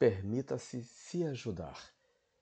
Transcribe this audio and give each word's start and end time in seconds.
Permita-se 0.00 0.82
se 0.82 1.24
ajudar. 1.24 1.92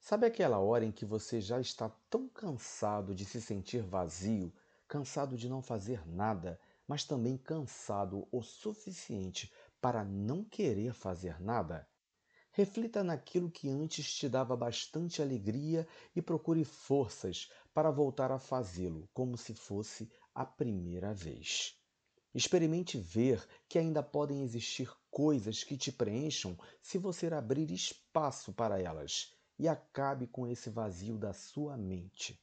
Sabe 0.00 0.24
aquela 0.24 0.58
hora 0.58 0.86
em 0.86 0.90
que 0.90 1.04
você 1.04 1.38
já 1.38 1.60
está 1.60 1.90
tão 2.08 2.26
cansado 2.26 3.14
de 3.14 3.26
se 3.26 3.42
sentir 3.42 3.82
vazio, 3.82 4.50
cansado 4.88 5.36
de 5.36 5.50
não 5.50 5.60
fazer 5.60 6.08
nada, 6.08 6.58
mas 6.88 7.04
também 7.04 7.36
cansado 7.36 8.26
o 8.32 8.40
suficiente 8.42 9.52
para 9.82 10.02
não 10.02 10.42
querer 10.42 10.94
fazer 10.94 11.42
nada? 11.42 11.86
Reflita 12.52 13.04
naquilo 13.04 13.50
que 13.50 13.68
antes 13.68 14.14
te 14.14 14.30
dava 14.30 14.56
bastante 14.56 15.20
alegria 15.20 15.86
e 16.16 16.22
procure 16.22 16.64
forças 16.64 17.50
para 17.74 17.90
voltar 17.90 18.32
a 18.32 18.38
fazê-lo, 18.38 19.10
como 19.12 19.36
se 19.36 19.52
fosse 19.52 20.10
a 20.34 20.46
primeira 20.46 21.12
vez. 21.12 21.81
Experimente 22.34 22.98
ver 22.98 23.46
que 23.68 23.78
ainda 23.78 24.02
podem 24.02 24.42
existir 24.42 24.90
coisas 25.10 25.62
que 25.62 25.76
te 25.76 25.92
preencham 25.92 26.58
se 26.80 26.96
você 26.96 27.26
abrir 27.26 27.70
espaço 27.70 28.52
para 28.54 28.80
elas 28.80 29.34
e 29.58 29.68
acabe 29.68 30.26
com 30.26 30.46
esse 30.46 30.70
vazio 30.70 31.18
da 31.18 31.34
sua 31.34 31.76
mente. 31.76 32.42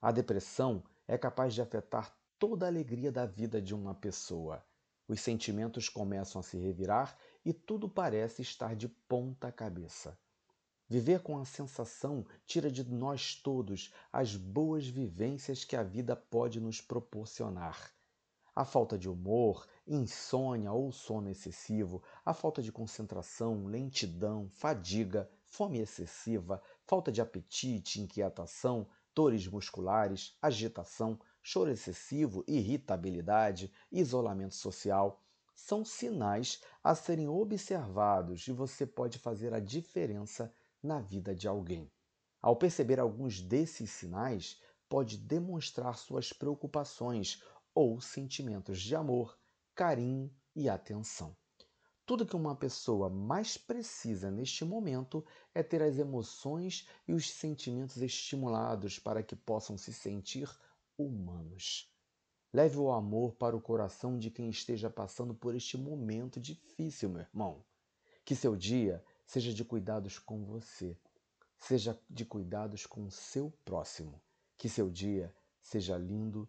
A 0.00 0.10
depressão 0.10 0.82
é 1.06 1.18
capaz 1.18 1.52
de 1.52 1.60
afetar 1.60 2.16
toda 2.38 2.64
a 2.64 2.68
alegria 2.68 3.12
da 3.12 3.26
vida 3.26 3.60
de 3.60 3.74
uma 3.74 3.94
pessoa. 3.94 4.64
Os 5.06 5.20
sentimentos 5.20 5.88
começam 5.88 6.40
a 6.40 6.42
se 6.42 6.56
revirar 6.56 7.16
e 7.44 7.52
tudo 7.52 7.88
parece 7.88 8.40
estar 8.42 8.74
de 8.74 8.88
ponta 8.88 9.52
cabeça. 9.52 10.18
Viver 10.88 11.20
com 11.20 11.38
a 11.38 11.44
sensação 11.44 12.24
tira 12.46 12.70
de 12.70 12.84
nós 12.84 13.34
todos 13.34 13.92
as 14.12 14.34
boas 14.34 14.86
vivências 14.86 15.64
que 15.64 15.76
a 15.76 15.82
vida 15.82 16.16
pode 16.16 16.60
nos 16.60 16.80
proporcionar. 16.80 17.92
A 18.56 18.64
falta 18.64 18.96
de 18.96 19.06
humor, 19.06 19.68
insônia 19.86 20.72
ou 20.72 20.90
sono 20.90 21.28
excessivo, 21.28 22.02
a 22.24 22.32
falta 22.32 22.62
de 22.62 22.72
concentração, 22.72 23.66
lentidão, 23.66 24.48
fadiga, 24.48 25.30
fome 25.44 25.78
excessiva, 25.78 26.62
falta 26.86 27.12
de 27.12 27.20
apetite, 27.20 28.00
inquietação, 28.00 28.88
dores 29.14 29.46
musculares, 29.46 30.38
agitação, 30.40 31.20
choro 31.42 31.70
excessivo, 31.70 32.42
irritabilidade, 32.48 33.70
isolamento 33.92 34.54
social 34.54 35.22
são 35.54 35.84
sinais 35.84 36.62
a 36.82 36.94
serem 36.94 37.28
observados 37.28 38.48
e 38.48 38.52
você 38.52 38.86
pode 38.86 39.18
fazer 39.18 39.52
a 39.52 39.60
diferença 39.60 40.50
na 40.82 40.98
vida 40.98 41.34
de 41.34 41.46
alguém. 41.46 41.92
Ao 42.40 42.56
perceber 42.56 43.00
alguns 43.00 43.38
desses 43.38 43.90
sinais, 43.90 44.58
pode 44.88 45.18
demonstrar 45.18 45.98
suas 45.98 46.32
preocupações 46.32 47.42
ou 47.76 48.00
sentimentos 48.00 48.80
de 48.80 48.96
amor, 48.96 49.38
carinho 49.74 50.34
e 50.54 50.66
atenção. 50.66 51.36
Tudo 52.06 52.24
que 52.24 52.34
uma 52.34 52.56
pessoa 52.56 53.10
mais 53.10 53.58
precisa 53.58 54.30
neste 54.30 54.64
momento 54.64 55.22
é 55.54 55.62
ter 55.62 55.82
as 55.82 55.98
emoções 55.98 56.88
e 57.06 57.12
os 57.12 57.30
sentimentos 57.30 57.98
estimulados 57.98 58.98
para 58.98 59.22
que 59.22 59.36
possam 59.36 59.76
se 59.76 59.92
sentir 59.92 60.50
humanos. 60.96 61.92
Leve 62.50 62.78
o 62.78 62.90
amor 62.90 63.34
para 63.34 63.54
o 63.54 63.60
coração 63.60 64.18
de 64.18 64.30
quem 64.30 64.48
esteja 64.48 64.88
passando 64.88 65.34
por 65.34 65.54
este 65.54 65.76
momento 65.76 66.40
difícil, 66.40 67.10
meu 67.10 67.20
irmão. 67.20 67.62
Que 68.24 68.34
seu 68.34 68.56
dia 68.56 69.04
seja 69.26 69.52
de 69.52 69.62
cuidados 69.66 70.18
com 70.18 70.46
você, 70.46 70.98
seja 71.58 72.00
de 72.08 72.24
cuidados 72.24 72.86
com 72.86 73.04
o 73.04 73.10
seu 73.10 73.50
próximo. 73.66 74.22
Que 74.56 74.66
seu 74.66 74.88
dia 74.88 75.34
seja 75.60 75.98
lindo 75.98 76.48